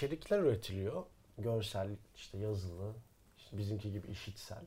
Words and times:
içerikler 0.00 0.38
üretiliyor. 0.38 1.02
Görsel, 1.38 1.96
işte 2.16 2.38
yazılı, 2.38 2.92
işte 3.38 3.58
bizimki 3.58 3.92
gibi 3.92 4.08
işitsel. 4.08 4.64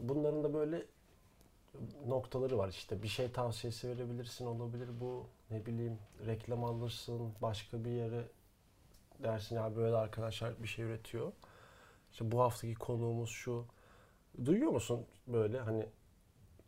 Bunların 0.00 0.44
da 0.44 0.54
böyle 0.54 0.86
noktaları 2.06 2.58
var 2.58 2.68
işte 2.68 3.02
bir 3.02 3.08
şey 3.08 3.32
tavsiyesi 3.32 3.88
verebilirsin 3.88 4.46
olabilir 4.46 4.88
bu 5.00 5.26
ne 5.50 5.66
bileyim 5.66 5.98
reklam 6.26 6.64
alırsın 6.64 7.32
başka 7.42 7.84
bir 7.84 7.90
yere 7.90 8.24
dersin 9.22 9.56
ya 9.56 9.76
böyle 9.76 9.96
arkadaşlar 9.96 10.62
bir 10.62 10.68
şey 10.68 10.84
üretiyor. 10.84 11.32
İşte 12.12 12.32
bu 12.32 12.40
haftaki 12.40 12.74
konuğumuz 12.74 13.30
şu. 13.30 13.64
Duyuyor 14.44 14.70
musun 14.70 15.06
böyle 15.26 15.60
hani 15.60 15.86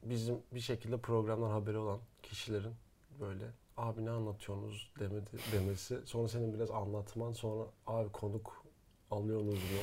bizim 0.02 0.42
bir 0.52 0.60
şekilde 0.60 0.98
programdan 0.98 1.50
haberi 1.50 1.78
olan 1.78 2.00
kişilerin 2.22 2.74
böyle 3.20 3.61
abi 3.76 4.04
ne 4.04 4.10
anlatıyorsunuz 4.10 4.92
demedi, 5.00 5.30
demesi. 5.52 6.00
Sonra 6.04 6.28
senin 6.28 6.54
biraz 6.54 6.70
anlatman 6.70 7.32
sonra 7.32 7.64
abi 7.86 8.08
konuk 8.12 8.64
alıyorsunuz 9.10 9.54
mu? 9.54 9.78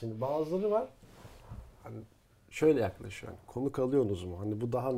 Şimdi 0.00 0.20
bazıları 0.20 0.70
var 0.70 0.88
hani 1.82 1.96
şöyle 2.50 2.80
yaklaşıyor. 2.80 3.32
Yani, 3.32 3.46
konuk 3.46 3.78
alıyorsunuz 3.78 4.24
mu? 4.24 4.40
Hani 4.40 4.60
bu 4.60 4.72
daha 4.72 4.92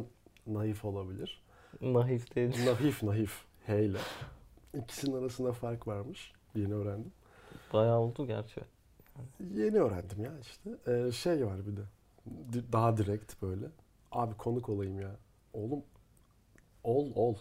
naif 0.46 0.84
olabilir. 0.84 1.42
Naif 1.80 2.34
değil. 2.34 2.66
Naif 2.66 3.02
naif. 3.02 3.44
Heyle. 3.66 3.98
İkisinin 4.74 5.16
arasında 5.16 5.52
fark 5.52 5.86
varmış. 5.86 6.32
Yeni 6.54 6.74
öğrendim. 6.74 7.12
Bayağı 7.72 7.98
oldu 7.98 8.26
gerçi. 8.26 8.60
Yeni 9.54 9.78
öğrendim 9.80 10.24
ya 10.24 10.32
işte. 10.40 10.70
Ee, 10.86 11.12
şey 11.12 11.46
var 11.46 11.66
bir 11.66 11.76
de. 11.76 11.82
Daha 12.72 12.96
direkt 12.96 13.42
böyle. 13.42 13.66
Abi 14.12 14.36
konuk 14.36 14.68
olayım 14.68 15.00
ya. 15.00 15.16
Oğlum 15.52 15.82
ol 16.84 17.10
ol. 17.14 17.34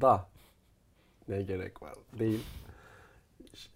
Da. 0.00 0.26
Ne 1.28 1.42
gerek 1.42 1.82
var? 1.82 1.94
Değil. 2.18 2.44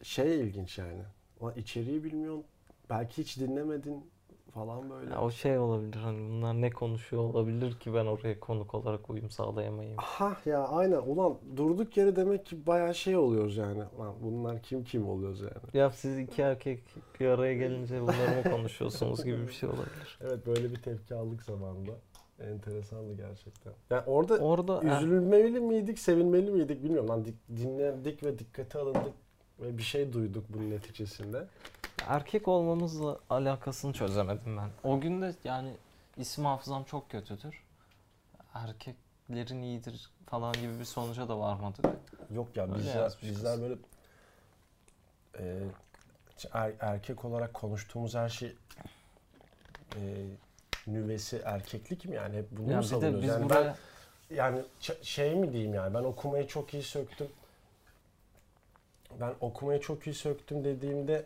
Şey 0.03 0.41
ilginç 0.41 0.79
yani. 0.79 1.03
Ulan 1.41 1.55
içeriği 1.57 2.05
bilmiyorsun. 2.05 2.45
Belki 2.91 3.23
hiç 3.23 3.39
dinlemedin 3.39 4.11
falan 4.55 4.91
böyle. 4.91 5.11
Ya 5.13 5.21
o 5.21 5.31
şey 5.31 5.59
olabilir 5.59 5.97
hani 5.97 6.29
bunlar 6.31 6.55
ne 6.61 6.71
konuşuyor 6.71 7.23
olabilir 7.23 7.75
ki 7.79 7.95
ben 7.95 8.07
oraya 8.07 8.41
konuk 8.41 8.75
olarak 8.75 9.11
uyum 9.11 9.31
sağlayamayayım. 9.31 9.97
Ha 9.99 10.37
ya 10.47 10.69
aynen. 10.69 10.97
Ulan 10.99 11.39
durduk 11.57 11.97
yere 11.97 12.17
demek 12.17 12.47
ki 12.47 12.67
bayağı 12.67 12.95
şey 12.95 13.17
oluyoruz 13.17 13.57
yani. 13.57 13.83
Ulan 13.99 14.15
bunlar 14.23 14.63
kim 14.63 14.85
kim 14.85 15.09
oluyoruz 15.09 15.41
yani. 15.41 15.53
Ya 15.75 15.91
siz 15.91 16.19
iki 16.19 16.43
erkek 16.43 16.83
bir 17.21 17.27
araya 17.27 17.55
gelince 17.55 18.03
bunları 18.03 18.37
mı 18.37 18.51
konuşuyorsunuz 18.57 19.25
gibi 19.25 19.47
bir 19.47 19.53
şey 19.53 19.69
olabilir. 19.69 20.19
Evet 20.21 20.47
böyle 20.47 20.71
bir 20.71 20.83
tepki 20.83 21.15
aldık 21.15 21.43
zamanında. 21.43 21.93
Enteresandı 22.41 23.15
gerçekten. 23.17 23.73
Yani 23.91 24.03
orada 24.07 24.35
Orada 24.39 24.83
üzülmeli 24.83 25.61
miydik, 25.61 25.99
sevinmeli 25.99 26.51
miydik 26.51 26.85
bilmiyorum. 26.85 27.09
Lan 27.09 27.25
dik- 27.25 27.57
dinlendik 27.57 28.23
ve 28.25 28.39
dikkate 28.39 28.79
alındık 28.79 29.13
ve 29.61 29.79
bir 29.79 29.83
şey 29.83 30.13
duyduk 30.13 30.45
bunun 30.49 30.71
neticesinde. 30.71 31.47
erkek 32.07 32.49
olmamızla 32.49 33.19
alakasını 33.31 33.93
çözemedim 33.93 34.57
ben. 34.57 34.71
O 34.91 35.01
gün 35.01 35.23
de 35.23 35.35
yani 35.45 35.73
isim 36.17 36.45
hafızam 36.45 36.85
çok 36.85 37.11
kötüdür. 37.11 37.63
Erkeklerin 38.55 39.63
iyidir 39.63 40.11
falan 40.27 40.53
gibi 40.53 40.79
bir 40.79 40.85
sonuca 40.85 41.29
da 41.29 41.39
varmadık. 41.39 41.85
Yok 42.35 42.57
ya 42.57 42.65
Öyle 42.65 42.75
bizler, 42.79 43.19
bizler 43.23 43.61
böyle 43.61 43.75
e, 45.39 45.63
er- 46.53 46.75
erkek 46.81 47.25
olarak 47.25 47.55
konuştuğumuz 47.55 48.15
her 48.15 48.29
şey 48.29 48.57
e, 49.97 50.01
nüvesi 50.87 51.43
erkeklik 51.45 52.05
mi 52.05 52.17
yani 52.17 52.37
hep 52.37 52.47
bunu 52.51 52.71
Ya 52.73 52.77
mu 52.77 52.83
savunuyoruz? 52.83 53.23
biz 53.23 53.29
yani 53.31 53.45
buraya 53.51 53.77
ben 54.31 54.37
yani 54.37 54.63
şey 55.03 55.35
mi 55.35 55.53
diyeyim 55.53 55.75
yani 55.75 55.95
ben 55.95 56.05
okumayı 56.05 56.47
çok 56.47 56.75
iyi 56.75 56.83
söktüm. 56.83 57.29
Ben 59.21 59.35
okumayı 59.41 59.81
çok 59.81 60.07
iyi 60.07 60.15
söktüm 60.15 60.65
dediğimde 60.65 61.25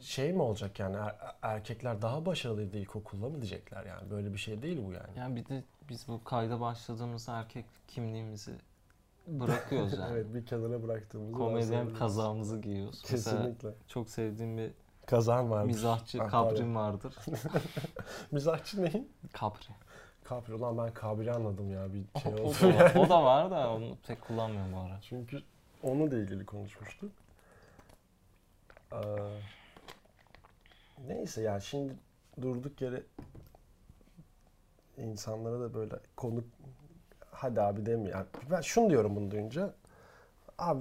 şey 0.00 0.32
mi 0.32 0.42
olacak 0.42 0.78
yani 0.78 0.96
er- 0.96 1.16
erkekler 1.42 2.02
daha 2.02 2.26
başarılıydı 2.26 2.76
ilkokulda 2.78 3.28
mı 3.28 3.34
diyecekler 3.34 3.86
yani 3.86 4.10
böyle 4.10 4.32
bir 4.32 4.38
şey 4.38 4.62
değil 4.62 4.78
bu 4.86 4.92
yani. 4.92 5.18
yani 5.18 5.36
bir 5.36 5.46
de 5.48 5.62
biz 5.88 6.08
bu 6.08 6.24
kayda 6.24 6.60
başladığımızda 6.60 7.32
erkek 7.38 7.64
kimliğimizi 7.88 8.52
bırakıyoruz 9.26 9.92
yani. 9.98 10.12
evet 10.12 10.34
bir 10.34 10.46
kenara 10.46 10.82
bıraktığımızı 10.82 11.32
Komedyen 11.32 11.94
kazağımızı 11.94 12.60
giyiyoruz. 12.60 13.02
Mesela 13.10 13.42
Kesinlikle. 13.42 13.68
çok 13.88 14.10
sevdiğim 14.10 14.58
bir 14.58 14.70
Kazan 15.06 15.50
var. 15.50 15.64
mizahçı 15.64 16.22
Ah, 16.22 16.30
Kabrim 16.30 16.76
vardır. 16.76 17.14
Mizahçı 18.30 18.82
neyin? 18.82 19.12
Kabri. 19.32 19.68
Kabri. 20.24 20.54
Ulan 20.54 20.78
ben 20.78 20.94
kabri 20.94 21.32
anladım 21.32 21.70
ya 21.70 21.86
bir 21.92 22.20
şey 22.20 22.34
o, 22.34 22.36
oldu. 22.36 22.54
da 22.62 22.74
var, 22.78 22.94
o 22.96 23.08
da 23.08 23.24
var 23.24 23.50
da 23.50 23.74
onu 23.74 23.96
pek 24.06 24.22
kullanmıyorum 24.22 24.72
bu 24.72 24.78
ara. 24.78 25.00
Çünkü 25.02 25.42
onunla 25.82 26.16
ilgili 26.16 26.46
konuşmuştuk. 26.46 27.12
Ee, 28.92 28.98
neyse 31.06 31.42
ya 31.42 31.60
şimdi 31.60 31.94
durduk 32.42 32.80
yere 32.80 33.02
insanlara 34.96 35.60
da 35.60 35.74
böyle 35.74 35.94
konuk 36.16 36.44
hadi 37.30 37.60
abi 37.60 37.86
demiyor. 37.86 38.18
Yani 38.18 38.26
ben 38.50 38.60
şunu 38.60 38.90
diyorum 38.90 39.16
bunu 39.16 39.30
duyunca. 39.30 39.74
Abi 40.58 40.80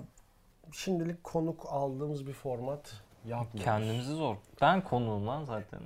şimdilik 0.72 1.24
konuk 1.24 1.66
aldığımız 1.70 2.28
bir 2.28 2.34
format 2.34 3.02
yapmıyoruz. 3.26 3.64
Kendimizi 3.64 4.14
zor. 4.14 4.36
Ben 4.62 4.82
konuğum 4.82 5.28
lan 5.28 5.44
zaten. 5.44 5.80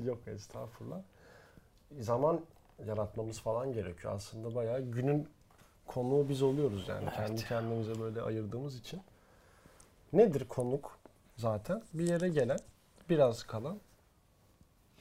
Yok 0.04 0.18
estağfurullah. 0.28 1.00
Zaman 1.98 2.40
yaratmamız 2.86 3.40
falan 3.40 3.72
gerekiyor. 3.72 4.14
Aslında 4.14 4.54
bayağı 4.54 4.80
günün 4.80 5.28
konuğu 5.86 6.28
biz 6.28 6.42
oluyoruz 6.42 6.88
yani. 6.88 7.04
Evet. 7.04 7.16
Kendi 7.16 7.44
kendimize 7.44 8.00
böyle 8.00 8.22
ayırdığımız 8.22 8.76
için. 8.76 9.02
Nedir 10.12 10.48
konuk 10.48 10.98
zaten? 11.36 11.82
Bir 11.94 12.08
yere 12.08 12.28
gelen, 12.28 12.58
biraz 13.10 13.42
kalan, 13.42 13.80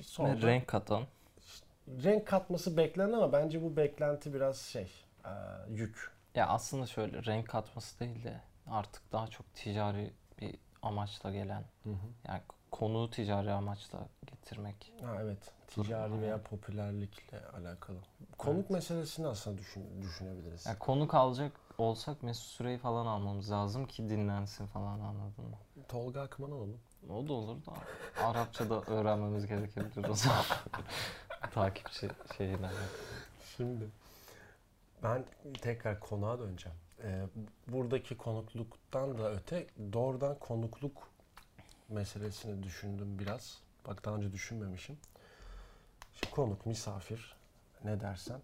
sonra 0.02 0.42
renk 0.42 0.68
katan. 0.68 1.04
renk 1.88 2.28
katması 2.28 2.78
beklenen 2.78 3.14
ama 3.14 3.34
bence 3.34 3.64
bu 3.64 3.76
beklenti 3.76 4.34
biraz 4.34 4.58
şey, 4.58 4.92
e, 5.26 5.32
yük. 5.70 6.12
Ya 6.36 6.48
aslında 6.48 6.86
şöyle 6.86 7.26
renk 7.26 7.48
katması 7.50 8.00
değil 8.00 8.24
de 8.24 8.42
artık 8.68 9.12
daha 9.12 9.28
çok 9.28 9.54
ticari 9.54 10.14
bir 10.42 10.56
amaçla 10.84 11.32
gelen. 11.32 11.64
Yani 12.28 12.42
konuğu 12.72 13.10
ticari 13.10 13.52
amaçla 13.52 14.00
getirmek. 14.26 14.94
Ha 15.02 15.18
evet, 15.22 15.52
ticari 15.68 16.22
veya 16.22 16.42
popülerlikle 16.44 17.42
alakalı. 17.48 17.98
Konuk 18.38 18.58
Evet. 18.60 18.70
meselesini 18.70 19.28
aslında 19.28 19.58
düşün, 19.58 20.02
düşünebiliriz. 20.02 20.66
Yani 20.66 20.80
konuk 20.80 21.14
alacak 21.14 21.52
olsak 21.78 22.24
Mesut 22.24 22.48
Süreyi 22.48 22.78
falan 22.78 23.06
almamız 23.06 23.52
lazım 23.52 23.86
ki 23.88 24.10
dinlensin 24.10 24.66
falan 24.68 25.00
anladın 25.00 25.46
mı? 25.46 25.58
Tolga 25.88 26.22
Akman 26.22 26.52
alalım. 26.52 26.80
O 27.10 27.28
da 27.28 27.34
olur 27.34 27.58
da 27.66 27.74
Arapça 28.26 28.70
da 28.70 28.82
öğrenmemiz 28.82 29.48
gerekebilir 29.48 30.10
o 30.10 30.14
zaman. 30.16 30.44
Takipçi 31.54 32.10
şeyinden. 32.38 32.72
Şimdi 33.58 33.90
ben 35.04 35.26
tekrar 35.62 36.00
konuğa 36.00 36.40
döneceğim. 36.40 36.78
Ee, 37.04 37.26
buradaki 37.68 38.18
konukluktan 38.18 39.18
da 39.18 39.32
öte 39.32 39.68
doğrudan 39.94 40.40
konukluk 40.40 41.10
meselesini 41.90 42.64
düşündüm 42.64 43.20
biraz. 43.20 43.62
Bak 43.88 44.06
daha 44.06 44.16
önce 44.16 44.34
düşünmemişim. 44.34 44.98
Şimdi 46.14 46.36
konuk, 46.36 46.66
misafir 46.66 47.36
ne 47.84 48.00
dersen. 48.00 48.42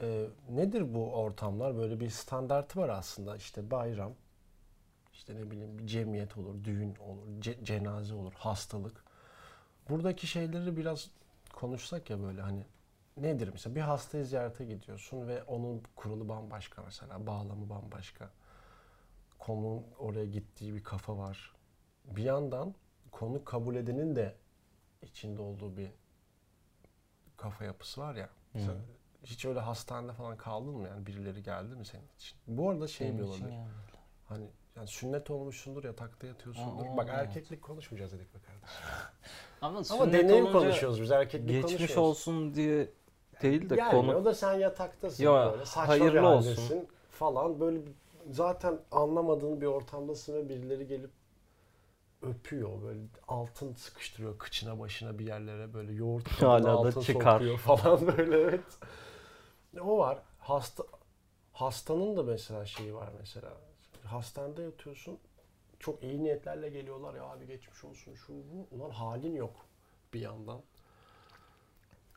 Ee, 0.00 0.26
nedir 0.50 0.94
bu 0.94 1.14
ortamlar? 1.14 1.76
Böyle 1.76 2.00
bir 2.00 2.10
standartı 2.10 2.80
var 2.80 2.88
aslında. 2.88 3.36
İşte 3.36 3.70
bayram, 3.70 4.12
işte 5.12 5.34
ne 5.34 5.50
bileyim 5.50 5.78
bir 5.78 5.86
cemiyet 5.86 6.36
olur, 6.36 6.64
düğün 6.64 6.96
olur, 6.96 7.28
ce- 7.40 7.64
cenaze 7.64 8.14
olur, 8.14 8.32
hastalık. 8.32 9.04
Buradaki 9.88 10.26
şeyleri 10.26 10.76
biraz 10.76 11.10
konuşsak 11.52 12.10
ya 12.10 12.22
böyle 12.22 12.40
hani 12.40 12.62
nedir 13.16 13.48
mesela 13.52 13.76
bir 13.76 13.80
hastayı 13.80 14.24
ziyarete 14.24 14.64
gidiyorsun 14.64 15.28
ve 15.28 15.42
onun 15.42 15.82
kuralı 15.96 16.28
bambaşka 16.28 16.82
mesela 16.82 17.26
bağlamı 17.26 17.68
bambaşka. 17.70 18.30
Konunun 19.38 19.84
oraya 19.98 20.26
gittiği 20.26 20.74
bir 20.74 20.84
kafa 20.84 21.16
var. 21.18 21.54
Bir 22.04 22.22
yandan 22.22 22.74
konu 23.10 23.44
kabul 23.44 23.74
edenin 23.76 24.16
de 24.16 24.34
içinde 25.02 25.42
olduğu 25.42 25.76
bir 25.76 25.88
kafa 27.36 27.64
yapısı 27.64 28.00
var 28.00 28.14
ya. 28.14 28.28
Hı. 28.52 28.58
Sen 28.58 28.76
hiç 29.24 29.44
öyle 29.44 29.60
hastanede 29.60 30.12
falan 30.12 30.36
kaldın 30.36 30.74
mı 30.74 30.88
yani 30.88 31.06
birileri 31.06 31.42
geldi 31.42 31.76
mi 31.76 31.86
senin 31.86 32.08
için? 32.16 32.38
Bu 32.46 32.70
arada 32.70 32.88
şey 32.88 33.06
Benim 33.08 33.18
bir 33.18 33.24
için 33.24 33.32
olabilir. 33.32 33.56
yani. 33.58 33.68
Hani 34.28 34.46
yani 34.76 34.88
sünnet 34.88 35.30
olmuşsundur 35.30 35.84
yatakta 35.84 36.26
yatıyorsundur. 36.26 36.86
Aa, 36.86 36.96
Bak 36.96 37.06
evet. 37.10 37.18
erkeklik 37.18 37.62
konuşmayacağız 37.62 38.12
dedik 38.12 38.34
be 38.34 38.38
kardeşim. 38.38 38.78
Ama, 39.60 39.82
Ama 39.90 40.12
deneyim 40.12 40.44
olunca 40.46 40.58
konuşuyoruz 40.60 41.00
biz 41.02 41.10
erkeklik 41.10 41.48
Geçmiş 41.48 41.62
konuşmuyoruz. 41.72 41.96
olsun 41.98 42.54
diye 42.54 42.90
değil 43.42 43.70
de 43.70 43.74
Yani 43.76 43.90
konu 43.90 44.14
o 44.16 44.24
da 44.24 44.34
sen 44.34 44.52
yataktasın 44.54 45.24
Yo, 45.24 45.32
böyle 45.52 45.64
hayırlı 45.64 46.28
olsun. 46.28 46.86
falan 47.10 47.60
böyle 47.60 47.80
zaten 48.30 48.78
anlamadığın 48.92 49.60
bir 49.60 49.66
ortamdasın 49.66 50.34
ve 50.34 50.48
birileri 50.48 50.86
gelip 50.86 51.10
öpüyor 52.22 52.82
böyle 52.82 53.00
altın 53.28 53.74
sıkıştırıyor 53.74 54.38
kıçına 54.38 54.78
başına 54.80 55.18
bir 55.18 55.26
yerlere 55.26 55.74
böyle 55.74 55.92
yoğurt 55.92 56.28
Hala 56.42 56.64
da 56.64 56.70
altın 56.72 57.00
çıkar. 57.00 57.32
sokuyor 57.38 57.58
falan 57.58 58.06
böyle 58.18 58.36
evet. 58.40 58.60
O 59.80 59.98
var. 59.98 60.18
Hasta 60.38 60.84
hastanın 61.52 62.16
da 62.16 62.22
mesela 62.22 62.66
şeyi 62.66 62.94
var 62.94 63.08
mesela. 63.20 63.52
Hastanede 64.04 64.62
yatıyorsun. 64.62 65.18
çok 65.78 66.02
iyi 66.02 66.24
niyetlerle 66.24 66.68
geliyorlar 66.70 67.14
ya 67.14 67.24
abi 67.24 67.46
geçmiş 67.46 67.84
olsun 67.84 68.14
şu 68.14 68.32
bu. 68.32 68.76
Ulan 68.76 68.90
halin 68.90 69.34
yok 69.34 69.52
bir 70.14 70.20
yandan. 70.20 70.62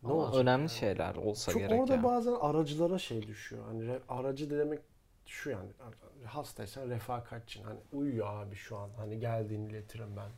Ne 0.04 0.12
olacak 0.12 0.42
önemli 0.42 0.62
yani? 0.62 0.69
şeyler 0.69 1.16
olsa 1.16 1.51
Çok 1.51 1.62
gerek 1.62 1.80
orada 1.81 1.94
ya. 1.96 2.04
bazen 2.04 2.34
aracılara 2.34 3.00
şey 3.00 3.28
düşüyor. 3.28 3.66
Hani 3.66 3.84
re- 3.84 4.01
aracı 4.10 4.50
demek 4.50 4.80
şu 5.25 5.50
yani 5.50 5.69
hastaysan 6.25 6.90
refakatçin. 6.90 7.63
Hani 7.63 7.80
uyuyor 7.92 8.28
abi 8.28 8.56
şu 8.56 8.78
an. 8.78 8.90
Hani 8.98 9.19
geldiğini 9.19 9.69
iletirim 9.72 10.18
ben 10.18 10.30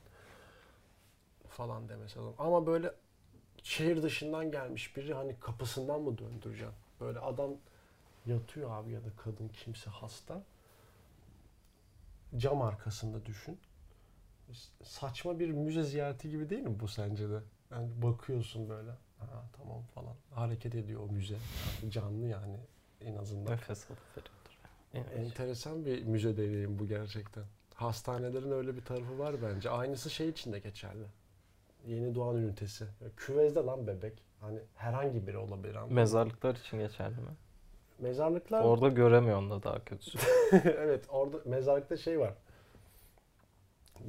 falan 1.49 1.89
demesi 1.89 2.19
lazım. 2.19 2.35
Ama 2.37 2.65
böyle 2.67 2.91
şehir 3.63 4.03
dışından 4.03 4.51
gelmiş 4.51 4.97
biri 4.97 5.13
hani 5.13 5.39
kapısından 5.39 6.01
mı 6.01 6.17
döndüreceğim? 6.17 6.73
Böyle 6.99 7.19
adam 7.19 7.51
yatıyor 8.25 8.71
abi 8.71 8.91
ya 8.91 8.99
da 8.99 9.09
kadın 9.17 9.47
kimse 9.47 9.89
hasta. 9.89 10.43
Cam 12.37 12.61
arkasında 12.61 13.25
düşün. 13.25 13.59
Saçma 14.83 15.39
bir 15.39 15.51
müze 15.51 15.83
ziyareti 15.83 16.29
gibi 16.29 16.49
değil 16.49 16.63
mi 16.63 16.79
bu 16.79 16.87
sence 16.87 17.29
de? 17.29 17.39
Yani 17.71 17.89
bakıyorsun 18.01 18.69
böyle. 18.69 18.91
Ha, 19.19 19.43
tamam 19.57 19.83
falan. 19.95 20.15
Hareket 20.31 20.75
ediyor 20.75 21.01
o 21.09 21.13
müze. 21.13 21.35
Yani 21.81 21.91
canlı 21.91 22.27
yani 22.27 22.57
en 23.01 23.15
azından. 23.15 23.53
Nefes 23.53 23.91
alıp 23.91 23.99
veriyordur. 24.17 24.57
Yani. 24.93 25.25
Enteresan 25.25 25.85
bir 25.85 26.03
müze 26.03 26.37
deneyim 26.37 26.79
bu 26.79 26.87
gerçekten. 26.87 27.43
Hastanelerin 27.73 28.51
öyle 28.51 28.75
bir 28.75 28.85
tarafı 28.85 29.19
var 29.19 29.35
bence. 29.41 29.69
Aynısı 29.69 30.09
şey 30.09 30.29
için 30.29 30.53
de 30.53 30.59
geçerli. 30.59 31.05
Yeni 31.87 32.15
doğan 32.15 32.35
ünitesi. 32.37 32.85
Küvezde 33.17 33.59
lan 33.59 33.87
bebek. 33.87 34.13
Hani 34.39 34.59
herhangi 34.75 35.27
biri 35.27 35.37
olabilir 35.37 35.75
ama. 35.75 35.87
Mezarlıklar 35.87 36.55
için 36.55 36.79
geçerli 36.79 37.15
mi? 37.15 37.31
Mezarlıklar 37.99 38.63
Orada 38.63 38.87
göremiyorsun 38.87 39.49
da 39.49 39.63
daha 39.63 39.83
kötüsü. 39.83 40.17
evet 40.51 41.05
orada 41.09 41.37
mezarlıkta 41.45 41.97
şey 41.97 42.19
var. 42.19 42.33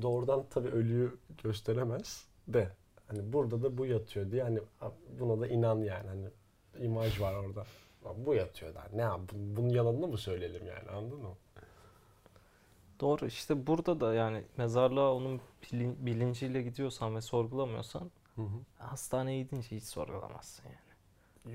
Doğrudan 0.02 0.44
tabii 0.50 0.68
ölüyü 0.68 1.16
gösteremez 1.42 2.26
de 2.48 2.68
hani 3.06 3.32
burada 3.32 3.62
da 3.62 3.78
bu 3.78 3.86
yatıyor 3.86 4.30
diye 4.30 4.42
hani 4.42 4.60
buna 5.20 5.40
da 5.40 5.46
inan 5.48 5.80
yani 5.80 6.08
hani 6.08 6.26
imaj 6.84 7.20
var 7.20 7.34
orada. 7.34 7.64
Bu 8.16 8.34
yatıyor 8.34 8.74
da 8.74 8.82
ne 8.94 9.02
yap 9.02 9.20
bunun 9.32 9.68
yalanını 9.68 10.08
mı 10.08 10.18
söyleyelim 10.18 10.66
yani 10.66 10.90
anladın 10.90 11.18
mı? 11.18 11.34
Doğru 13.00 13.26
işte 13.26 13.66
burada 13.66 14.00
da 14.00 14.14
yani 14.14 14.44
mezarlığa 14.56 15.14
onun 15.14 15.40
bilin- 15.62 16.06
bilinciyle 16.06 16.62
gidiyorsan 16.62 17.16
ve 17.16 17.20
sorgulamıyorsan 17.20 18.10
Hı 18.36 18.42
hı. 18.42 18.58
hastaneye 18.78 19.42
gidince 19.42 19.76
hiç 19.76 19.84
sorgulamazsın 19.84 20.64
yani. 20.64 20.92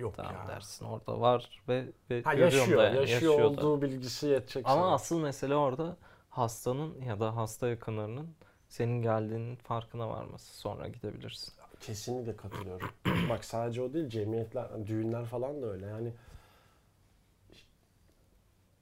Yok 0.02 0.16
Tamam 0.18 0.34
ya. 0.34 0.48
dersin 0.48 0.86
orada 0.86 1.22
var 1.22 1.62
ve, 1.70 1.86
ve 2.10 2.22
Ha 2.24 2.34
yaşıyor, 2.34 2.78
da 2.78 2.84
yani, 2.84 2.98
yaşıyor, 2.98 3.38
da. 3.38 3.48
olduğu 3.48 3.82
bilgisi 3.82 4.28
yetecek 4.28 4.66
Ama 4.68 4.82
sana. 4.82 4.94
asıl 4.94 5.20
mesele 5.20 5.56
orada 5.56 5.98
hastanın 6.38 7.02
ya 7.02 7.20
da 7.20 7.36
hasta 7.36 7.68
yakınlarının 7.68 8.36
senin 8.70 9.02
geldiğinin 9.02 9.56
farkına 9.56 10.10
varması. 10.10 10.58
Sonra 10.58 10.88
gidebilirsin. 10.88 11.54
Kesinlikle 11.80 12.36
katılıyorum. 12.36 12.90
Bak 13.30 13.46
sadece 13.46 13.82
o 13.82 13.94
değil, 13.94 14.10
cemiyetler, 14.10 14.88
düğünler 14.88 15.26
falan 15.26 15.62
da 15.62 15.68
öyle. 15.68 15.86
Yani 15.86 16.14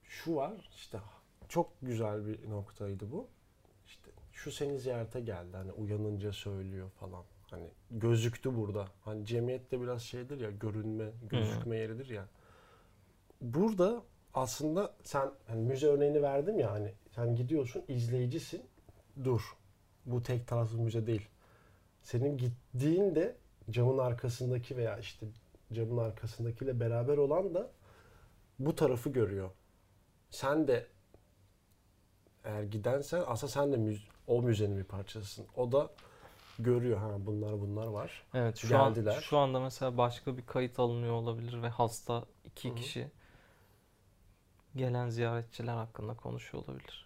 şu 0.03 0.35
var, 0.35 0.53
işte 0.75 0.99
çok 1.49 1.71
güzel 1.81 2.27
bir 2.27 2.49
noktaydı 2.49 3.11
bu. 3.11 3.27
İşte 3.87 4.11
şu 4.33 4.51
seni 4.51 4.79
ziyarete 4.79 5.21
geldi, 5.21 5.57
hani 5.57 5.71
uyanınca 5.71 6.33
söylüyor 6.33 6.89
falan. 6.89 7.23
Hani 7.51 7.67
gözüktü 7.91 8.57
burada. 8.57 8.87
Hani 9.01 9.25
cemiyette 9.25 9.81
biraz 9.81 10.01
şeydir 10.01 10.39
ya, 10.39 10.51
görünme, 10.51 11.11
gözükme 11.29 11.77
yeridir 11.77 12.09
ya. 12.09 12.25
Burada 13.41 14.03
aslında 14.33 14.93
sen 15.03 15.31
hani 15.47 15.61
müze 15.61 15.87
örneğini 15.87 16.21
verdim 16.21 16.59
ya 16.59 16.71
hani 16.71 16.93
sen 17.15 17.35
gidiyorsun 17.35 17.83
izleyicisin. 17.87 18.63
Dur. 19.23 19.41
Bu 20.05 20.23
tek 20.23 20.47
taraflı 20.47 20.77
müze 20.77 21.07
değil. 21.07 21.27
Senin 22.03 22.37
gittiğinde 22.37 23.35
camın 23.69 23.97
arkasındaki 23.97 24.77
veya 24.77 24.97
işte 24.97 25.25
camın 25.73 25.97
arkasındakiyle 25.97 26.79
beraber 26.79 27.17
olan 27.17 27.53
da 27.53 27.71
bu 28.59 28.75
tarafı 28.75 29.09
görüyor. 29.09 29.49
Sen 30.29 30.67
de 30.67 30.87
eğer 32.43 32.63
gidensen 32.63 33.23
aslında 33.27 33.51
sen 33.51 33.71
de 33.71 33.77
müze, 33.77 34.01
o 34.27 34.41
müzenin 34.41 34.77
bir 34.77 34.83
parçasısın. 34.83 35.45
O 35.55 35.71
da 35.71 35.89
görüyor 36.59 36.97
ha 36.97 37.11
bunlar 37.19 37.61
bunlar 37.61 37.87
var. 37.87 38.23
Evet 38.33 38.57
şu 38.57 38.67
Geldiler. 38.69 39.15
an 39.15 39.19
şu 39.19 39.37
anda 39.37 39.59
mesela 39.59 39.97
başka 39.97 40.37
bir 40.37 40.45
kayıt 40.45 40.79
alınıyor 40.79 41.13
olabilir 41.13 41.61
ve 41.61 41.69
hasta 41.69 42.25
iki 42.45 42.69
Hı 42.69 42.73
hı. 42.73 42.77
kişi 42.77 43.11
gelen 44.75 45.09
ziyaretçiler 45.09 45.75
hakkında 45.75 46.13
konuşuyor 46.15 46.63
olabilir. 46.63 47.04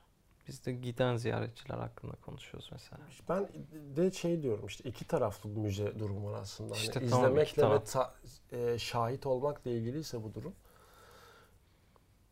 Biz 0.50 0.66
de 0.66 0.72
giden 0.74 1.16
ziyaretçiler 1.18 1.78
hakkında 1.78 2.16
konuşuyoruz 2.16 2.70
mesela. 2.72 3.02
Ben 3.30 3.48
de 3.96 4.12
şey 4.12 4.44
diyorum 4.44 4.66
işte 4.66 4.90
iki 4.90 5.08
taraflı 5.08 5.56
bir 5.56 5.60
müze 5.62 6.00
durumu 6.00 6.32
var 6.32 6.40
aslında. 6.42 6.70
Hani 6.76 6.82
İşte 6.82 7.08
tamam, 7.10 7.26
izlemekle 7.26 7.70
ve 7.72 7.84
ta- 7.84 8.14
e, 8.52 8.80
şahit 8.80 9.26
olmakla 9.26 9.72
ilgiliyse 9.72 10.24
bu 10.24 10.34
durum. 10.34 10.54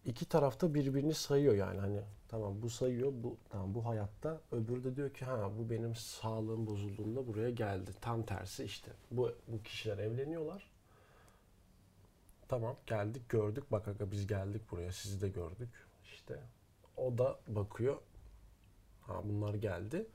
İki 0.06 0.26
tarafta 0.26 0.74
birbirini 0.74 1.14
sayıyor 1.14 1.56
yani 1.56 1.80
hani 1.80 2.02
tamam 2.28 2.62
bu 2.62 2.70
sayıyor 2.70 3.12
bu 3.16 3.38
tamam 3.50 3.74
bu 3.74 3.86
hayatta 3.86 4.42
öbürü 4.52 4.84
de 4.84 4.96
diyor 4.96 5.14
ki 5.14 5.26
ha 5.26 5.52
bu 5.58 5.70
benim 5.70 5.96
sağlığım 5.96 6.68
bozulduğunda 6.68 7.28
buraya 7.28 7.50
geldi. 7.50 7.92
Tam 8.02 8.24
tersi 8.24 8.64
işte 8.64 8.92
bu 9.12 9.32
bu 9.48 9.64
kişiler 9.64 9.98
evleniyorlar. 9.98 10.72
Tamam 12.48 12.76
geldik 12.86 13.30
gördük 13.30 13.72
bak 13.72 13.88
aga 13.88 14.12
biz 14.12 14.28
geldik 14.28 14.72
buraya 14.72 14.92
sizi 14.92 15.22
de 15.22 15.30
gördük. 15.30 15.70
İşte 16.04 16.40
o 16.98 17.18
da 17.18 17.40
bakıyor. 17.48 17.98
Ha 19.02 19.22
bunlar 19.24 19.54
geldi. 19.54 20.06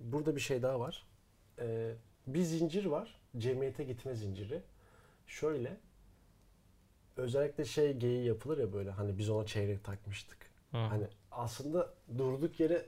Burada 0.00 0.36
bir 0.36 0.40
şey 0.40 0.62
daha 0.62 0.80
var. 0.80 1.06
Ee, 1.58 1.94
bir 2.26 2.42
zincir 2.42 2.84
var. 2.84 3.20
Cemiyete 3.38 3.84
gitme 3.84 4.14
zinciri. 4.14 4.62
Şöyle 5.26 5.76
özellikle 7.16 7.64
şey 7.64 7.92
geyiği 7.92 8.26
yapılır 8.26 8.58
ya 8.58 8.72
böyle 8.72 8.90
hani 8.90 9.18
biz 9.18 9.30
ona 9.30 9.46
çeyrek 9.46 9.84
takmıştık. 9.84 10.38
Hı. 10.70 10.76
Hani 10.76 11.06
aslında 11.30 11.94
durduk 12.18 12.60
yere 12.60 12.86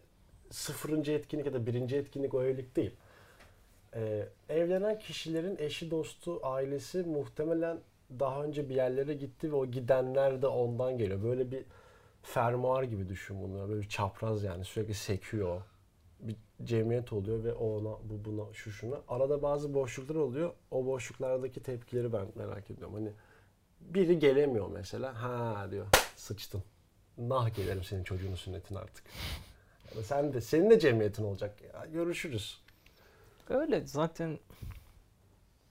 sıfırıncı 0.50 1.12
etkinlik 1.12 1.46
ya 1.46 1.52
da 1.52 1.66
birinci 1.66 1.96
etkinlik 1.96 2.34
o 2.34 2.42
evlilik 2.42 2.76
değil. 2.76 2.92
Ee, 3.94 4.28
evlenen 4.48 4.98
kişilerin 4.98 5.56
eşi, 5.58 5.90
dostu, 5.90 6.40
ailesi 6.42 7.02
muhtemelen 7.02 7.80
daha 8.18 8.44
önce 8.44 8.68
bir 8.68 8.74
yerlere 8.74 9.14
gitti 9.14 9.52
ve 9.52 9.56
o 9.56 9.66
gidenler 9.66 10.42
de 10.42 10.46
ondan 10.46 10.98
geliyor. 10.98 11.22
Böyle 11.22 11.50
bir 11.50 11.64
fermuar 12.26 12.82
gibi 12.82 13.08
düşün 13.08 13.42
bunu. 13.42 13.68
Böyle 13.68 13.88
çapraz 13.88 14.42
yani 14.42 14.64
sürekli 14.64 14.94
sekiyor. 14.94 15.62
Bir 16.20 16.36
cemiyet 16.64 17.12
oluyor 17.12 17.44
ve 17.44 17.54
o 17.54 17.78
ona, 17.78 17.98
bu 18.10 18.24
buna, 18.24 18.54
şu 18.54 18.72
şuna. 18.72 18.96
Arada 19.08 19.42
bazı 19.42 19.74
boşluklar 19.74 20.14
oluyor. 20.14 20.52
O 20.70 20.86
boşluklardaki 20.86 21.62
tepkileri 21.62 22.12
ben 22.12 22.26
merak 22.34 22.70
ediyorum. 22.70 22.94
Hani 22.94 23.12
biri 23.80 24.18
gelemiyor 24.18 24.68
mesela. 24.68 25.22
Ha 25.22 25.68
diyor 25.70 25.86
sıçtın. 26.16 26.62
Nah 27.18 27.54
gelirim 27.54 27.84
senin 27.84 28.04
çocuğunun 28.04 28.34
sünnetine 28.34 28.78
artık. 28.78 29.04
Ya 29.90 29.96
da 29.96 30.02
sen 30.02 30.32
de 30.32 30.40
senin 30.40 30.70
de 30.70 30.78
cemiyetin 30.78 31.24
olacak. 31.24 31.62
Ya, 31.74 31.86
görüşürüz. 31.92 32.62
Öyle 33.48 33.86
zaten 33.86 34.38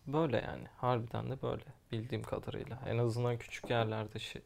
böyle 0.08 0.38
yani. 0.38 0.68
Harbiden 0.78 1.32
de 1.32 1.42
böyle 1.42 1.64
bildiğim 1.92 2.24
kadarıyla. 2.24 2.80
En 2.88 2.98
azından 2.98 3.38
küçük 3.38 3.70
yerlerde 3.70 4.20
şey 4.20 4.42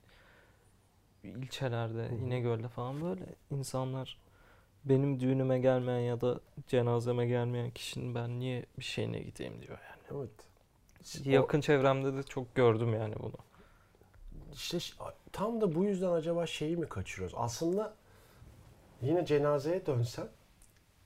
ilçelerde. 1.23 2.09
İnegöl'de 2.09 2.67
falan 2.67 3.01
böyle 3.01 3.25
insanlar 3.51 4.17
benim 4.85 5.19
düğünüme 5.19 5.59
gelmeyen 5.59 5.99
ya 5.99 6.21
da 6.21 6.39
cenazeme 6.67 7.27
gelmeyen 7.27 7.71
kişinin 7.71 8.15
ben 8.15 8.39
niye 8.39 8.65
bir 8.79 8.83
şeyine 8.83 9.19
gideyim 9.19 9.61
diyor 9.61 9.77
yani. 9.89 10.21
Evet. 10.21 10.49
Yakın 11.25 11.61
çevremde 11.61 12.17
de 12.17 12.23
çok 12.23 12.55
gördüm 12.55 12.93
yani 12.93 13.15
bunu. 13.19 13.37
İşte 14.53 14.77
tam 15.31 15.61
da 15.61 15.75
bu 15.75 15.83
yüzden 15.83 16.11
acaba 16.11 16.45
şeyi 16.45 16.77
mi 16.77 16.89
kaçırıyoruz? 16.89 17.35
Aslında 17.37 17.93
yine 19.01 19.25
cenazeye 19.25 19.85
dönsen 19.85 20.27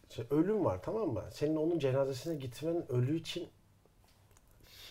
işte 0.09 0.25
ölüm 0.29 0.65
var 0.65 0.81
tamam 0.83 1.09
mı? 1.09 1.23
Senin 1.31 1.55
onun 1.55 1.79
cenazesine 1.79 2.35
gitmenin 2.35 2.91
ölü 2.91 3.17
için 3.17 3.49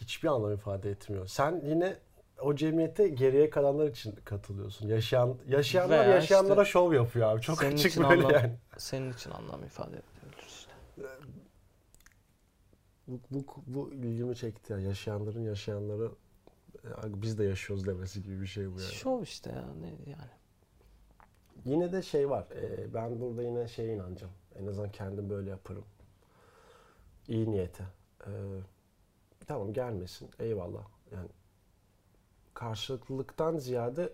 hiçbir 0.00 0.29
anlam 0.29 0.52
ifade 0.52 0.91
etmiyor. 0.91 1.26
Sen 1.26 1.62
yine 1.64 1.97
o 2.42 2.54
cemiyete 2.54 3.08
geriye 3.08 3.50
kalanlar 3.50 3.88
için 3.88 4.14
katılıyorsun. 4.25 4.88
Yaşayan 4.88 5.37
yaşayanlar 5.49 5.99
Veya 5.99 6.14
yaşayanlara 6.14 6.62
işte 6.62 6.72
şov 6.72 6.92
yapıyor 6.92 7.28
abi. 7.28 7.40
Çok 7.40 7.58
senin 7.58 7.75
açık 7.75 7.90
için 7.90 8.04
böyle 8.04 8.22
anlam- 8.22 8.32
yani. 8.32 8.52
Senin 8.78 9.12
için 9.12 9.30
anlam 9.30 9.64
ifade 9.64 9.90
edebilir 9.90 10.46
işte. 10.49 10.72
Bu, 13.08 13.20
bu, 13.30 13.44
bu 13.66 13.92
ilgimi 13.92 14.37
çekti 14.37 14.72
ya. 14.72 14.78
Yaşayanların 14.78 15.42
yaşayanlara 15.42 16.08
"Ya 16.84 16.99
biz 17.04 17.38
de 17.38 17.44
yaşıyoruz 17.44 17.87
demesi 17.87 18.22
gibi 18.22 18.40
bir 18.40 18.46
şey 18.46 18.66
bu 18.66 18.80
yani. 18.80 18.92
Şov 18.92 19.22
işte 19.22 19.50
yani 19.50 19.87
yani. 20.06 20.30
Yine 21.64 21.92
de 21.92 22.02
şey 22.02 22.30
var. 22.30 22.46
e, 22.50 22.94
ben 22.94 23.20
burada 23.20 23.42
yine 23.42 23.68
şeye 23.68 23.94
inanacağım. 23.94 24.32
En 24.58 24.66
azından 24.66 24.92
kendim 24.92 25.30
böyle 25.30 25.50
yaparım. 25.50 25.84
İyi 27.28 27.50
niyete. 27.50 27.84
E, 28.26 28.30
tamam 29.46 29.72
gelmesin. 29.72 30.30
Eyvallah. 30.38 30.82
Yani 31.12 31.28
karşılıklılıktan 32.54 33.56
ziyade 33.56 34.12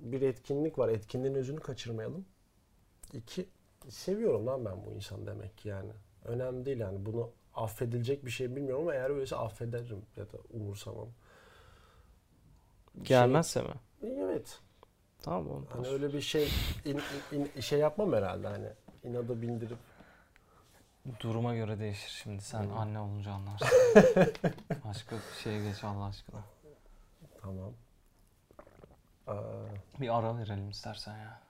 bir 0.00 0.22
etkinlik 0.22 0.78
var. 0.78 0.88
Etkinliğin 0.88 1.34
özünü 1.34 1.60
kaçırmayalım. 1.60 2.26
İki, 3.12 3.48
seviyorum 3.88 4.46
lan 4.46 4.64
ben 4.64 4.84
bu 4.86 4.92
insan 4.92 5.26
demek 5.26 5.58
ki 5.58 5.68
yani. 5.68 5.92
Önemli 6.24 6.64
değil 6.66 6.78
yani. 6.78 7.06
Bunu 7.06 7.30
affedilecek 7.54 8.24
bir 8.26 8.30
şey 8.30 8.56
bilmiyorum 8.56 8.82
ama 8.82 8.94
eğer 8.94 9.10
öyleyse 9.10 9.36
affederim 9.36 10.02
ya 10.16 10.24
da 10.24 10.36
umursamam. 10.50 11.08
Gelmezse 13.02 13.62
mi? 13.62 13.68
Şey- 14.00 14.22
evet. 14.22 14.58
Tamam 15.22 15.50
oğlum. 15.50 15.66
Hani 15.72 15.88
öyle 15.88 16.12
bir 16.12 16.20
şey 16.20 16.48
in- 16.84 17.00
in- 17.32 17.60
şey 17.60 17.78
yapmam 17.78 18.12
herhalde 18.12 18.48
hani 18.48 18.68
inadı 19.04 19.42
bindirip 19.42 19.78
Duruma 21.20 21.54
göre 21.54 21.78
değişir 21.78 22.10
şimdi. 22.22 22.42
Sen 22.42 22.62
Hmm. 22.64 22.76
anne 22.78 23.00
olunca 23.00 23.30
anlarsın. 23.32 23.68
Başka 24.84 25.16
bir 25.16 25.42
şeye 25.42 25.68
geç 25.70 25.84
Allah 25.84 26.04
aşkına. 26.04 26.40
Tamam. 27.46 27.76
Aa, 29.26 29.68
Bir 30.00 30.08
ara 30.18 30.38
verelim 30.38 30.70
istersen 30.70 31.18
ya. 31.18 31.40